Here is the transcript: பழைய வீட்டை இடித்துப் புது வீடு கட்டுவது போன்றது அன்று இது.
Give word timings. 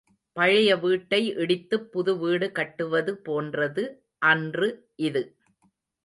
பழைய 0.35 0.69
வீட்டை 0.77 1.19
இடித்துப் 1.35 1.91
புது 1.91 2.17
வீடு 2.17 2.51
கட்டுவது 2.51 3.11
போன்றது 3.19 3.83
அன்று 4.21 4.69
இது. 5.01 5.23